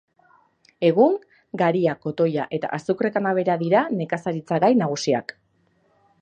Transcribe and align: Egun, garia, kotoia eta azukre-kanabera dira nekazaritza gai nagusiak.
Egun, 0.87 1.17
garia, 1.61 1.93
kotoia 2.05 2.47
eta 2.59 2.71
azukre-kanabera 2.79 3.59
dira 3.65 3.83
nekazaritza 4.01 4.59
gai 4.65 4.73
nagusiak. 4.81 5.37